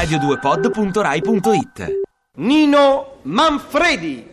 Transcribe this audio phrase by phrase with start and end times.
[0.00, 2.00] radio2pod.rai.it
[2.36, 4.28] Nino Manfredi.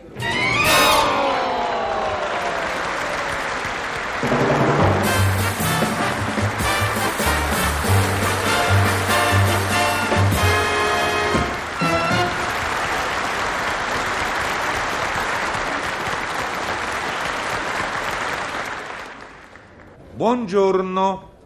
[20.14, 21.37] Buongiorno.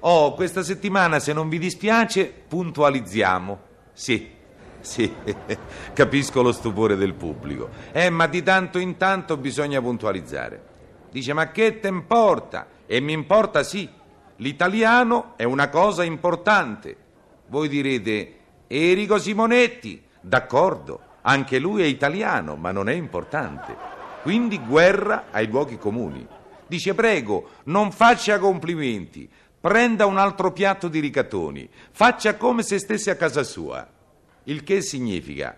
[0.00, 3.58] Oh, questa settimana, se non vi dispiace, puntualizziamo.
[3.92, 4.30] Sì,
[4.80, 5.12] sì,
[5.92, 7.68] capisco lo stupore del pubblico.
[7.90, 10.66] Eh, ma di tanto in tanto bisogna puntualizzare.
[11.10, 12.66] Dice, ma che te importa?
[12.86, 13.88] E mi importa sì.
[14.36, 16.96] L'italiano è una cosa importante.
[17.48, 18.34] Voi direte,
[18.68, 23.76] Erico Simonetti, d'accordo, anche lui è italiano, ma non è importante.
[24.22, 26.24] Quindi guerra ai luoghi comuni.
[26.68, 29.28] Dice, prego, non faccia complimenti,
[29.60, 33.86] prenda un altro piatto di ricattoni, faccia come se stesse a casa sua.
[34.44, 35.56] Il che significa,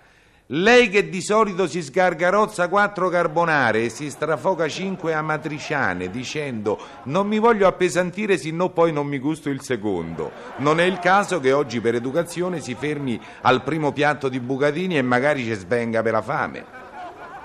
[0.53, 7.29] lei che di solito si sgargarozza quattro carbonare e si strafoca cinque amatriciane dicendo non
[7.29, 10.33] mi voglio appesantire sino poi non mi gusto il secondo.
[10.57, 14.99] Non è il caso che oggi per educazione si fermi al primo piatto di bucatini
[14.99, 16.65] e magari ci svenga per la fame.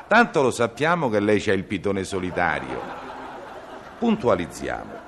[0.08, 2.82] Tanto lo sappiamo che lei c'ha il pitone solitario.
[4.00, 5.05] Puntualizziamo.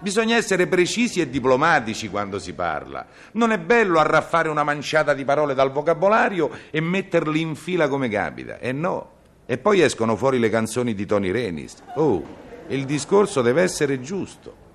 [0.00, 3.06] Bisogna essere precisi e diplomatici quando si parla.
[3.32, 8.08] Non è bello arraffare una manciata di parole dal vocabolario e metterli in fila come
[8.08, 8.58] capita.
[8.58, 9.18] E no.
[9.44, 11.76] E poi escono fuori le canzoni di Tony Renis.
[11.96, 12.24] Oh,
[12.68, 14.68] il discorso deve essere giusto.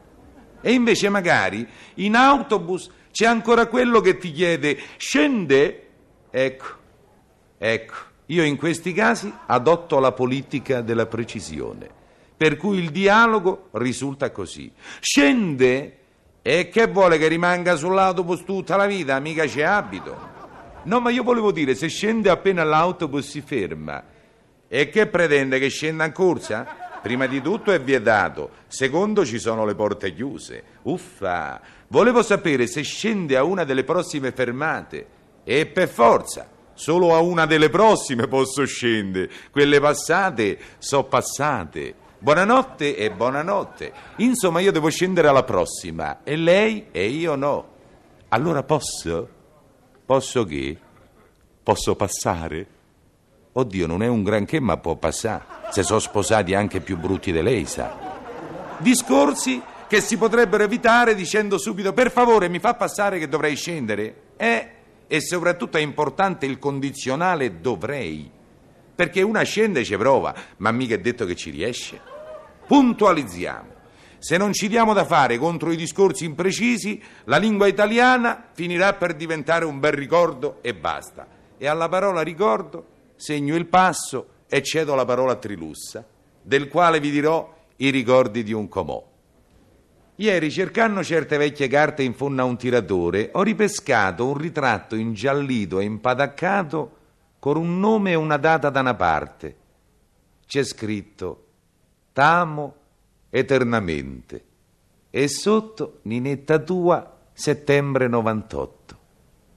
[0.62, 5.88] E invece magari in autobus c'è ancora quello che ti chiede scende?
[6.30, 6.66] Ecco,
[7.58, 7.96] ecco,
[8.28, 12.03] io in questi casi adotto la politica della precisione
[12.38, 14.72] per cui il dialogo risulta così.
[15.00, 15.97] Scende
[16.41, 20.33] e che vuole che rimanga sull'autobus tutta la vita, mica c'è abito.
[20.83, 24.03] No, ma io volevo dire, se scende appena l'autobus si ferma,
[24.68, 26.84] e che pretende che scenda in corsa?
[27.01, 30.63] Prima di tutto è vietato, secondo ci sono le porte chiuse.
[30.84, 35.07] Uffa, volevo sapere se scende a una delle prossime fermate.
[35.44, 41.95] E per forza, solo a una delle prossime posso scendere, quelle passate so passate.
[42.18, 43.94] Buonanotte e buonanotte.
[44.18, 47.74] Insomma, io devo scendere alla prossima e lei e io no.
[48.30, 49.28] Allora posso?
[50.06, 50.78] Posso che?
[51.62, 52.68] Posso passare?
[53.52, 55.44] Oddio, non è un granché, ma può passare.
[55.72, 57.96] Se sono sposati anche più brutti di lei, sa.
[58.78, 64.16] Discorsi che si potrebbero evitare dicendo subito per favore mi fa passare che dovrei scendere.
[64.38, 64.70] Eh,
[65.08, 68.31] e soprattutto è importante il condizionale dovrei.
[68.95, 72.00] Perché una scende e ci prova, ma mica è detto che ci riesce.
[72.66, 73.73] Puntualizziamo.
[74.17, 79.13] Se non ci diamo da fare contro i discorsi imprecisi, la lingua italiana finirà per
[79.13, 81.28] diventare un bel ricordo e basta.
[81.57, 86.06] E alla parola ricordo segno il passo e cedo la parola trilussa,
[86.41, 89.06] del quale vi dirò i ricordi di un comò.
[90.17, 95.79] Ieri, cercando certe vecchie carte in fondo a un tiratore, ho ripescato un ritratto ingiallito
[95.79, 96.91] e impadaccato
[97.45, 99.56] con un nome e una data da una parte.
[100.47, 101.45] C'è scritto
[102.11, 102.75] t'amo
[103.29, 104.44] eternamente.
[105.11, 108.97] E sotto, ninetta tua, settembre 98.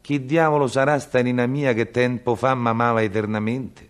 [0.03, 3.89] Chi diavolo sarà sta nina mia che tempo fa m'amava eternamente?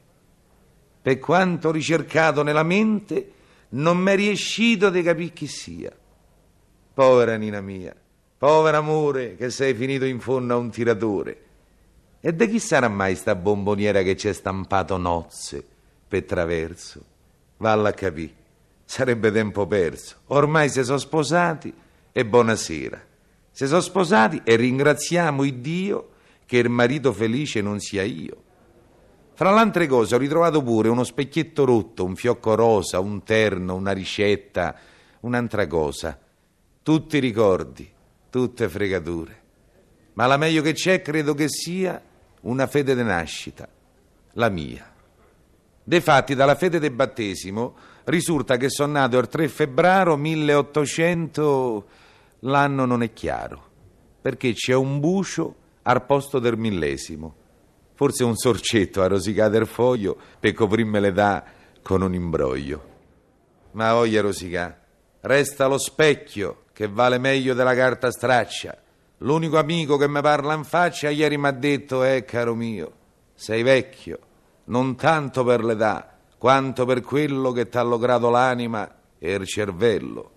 [1.02, 3.32] Per quanto ricercato nella mente,
[3.70, 5.92] non m'è riescito di capire chi sia.
[6.94, 7.96] Povera nina mia,
[8.38, 11.46] povero amore che sei finito in fondo a un tiratore.
[12.20, 15.64] E da chi sarà mai sta bomboniera che c'è stampato nozze
[16.06, 17.04] per traverso?
[17.58, 18.38] Valla a capire
[18.88, 20.16] sarebbe tempo perso.
[20.28, 21.72] Ormai si sono sposati
[22.10, 23.04] e buonasera.
[23.50, 26.08] Si sono sposati e ringraziamo il Dio
[26.46, 28.44] che il marito felice non sia io.
[29.34, 33.74] Fra le altre cose ho ritrovato pure uno specchietto rotto, un fiocco rosa, un terno,
[33.74, 34.74] una ricetta,
[35.20, 36.18] un'altra cosa.
[36.82, 37.86] Tutti ricordi,
[38.30, 39.42] tutte fregature.
[40.14, 42.02] Ma la meglio che c'è credo che sia
[42.42, 43.68] una fede di nascita,
[44.32, 44.92] la mia.
[45.82, 51.86] Defatti, dalla fede del battesimo risulta che sono nato il 3 febbraio 1800,
[52.40, 53.66] l'anno non è chiaro,
[54.20, 57.34] perché c'è un bucio al posto del millesimo.
[57.94, 61.44] Forse un sorcetto a rosicare il foglio per coprirmi l'età
[61.82, 62.96] con un imbroglio.
[63.72, 64.78] Ma voglia rosicà,
[65.20, 68.76] resta lo specchio che vale meglio della carta straccia.
[69.18, 72.92] L'unico amico che mi parla in faccia ieri mi ha detto, eh caro mio,
[73.34, 74.18] sei vecchio,
[74.66, 78.88] non tanto per l'età, quanto per quello che t'ha lograto l'anima
[79.18, 80.30] e il cervello.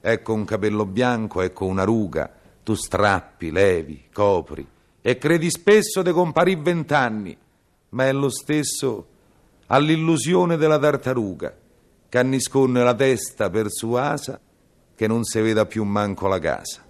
[0.00, 2.32] Ecco un capello bianco, ecco una ruga,
[2.64, 4.66] tu strappi, levi, copri,
[5.00, 7.36] e credi spesso di comparire vent'anni,
[7.90, 9.06] ma è lo stesso
[9.66, 11.54] all'illusione della tartaruga
[12.08, 14.40] che annisconne la testa persuasa
[14.96, 16.89] che non si veda più manco la casa.